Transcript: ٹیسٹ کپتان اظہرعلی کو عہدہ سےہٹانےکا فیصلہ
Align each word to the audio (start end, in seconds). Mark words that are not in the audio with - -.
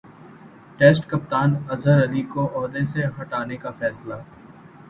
ٹیسٹ 0.77 1.03
کپتان 1.09 1.49
اظہرعلی 1.73 2.21
کو 2.33 2.47
عہدہ 2.57 2.83
سےہٹانےکا 2.91 3.71
فیصلہ 3.79 4.15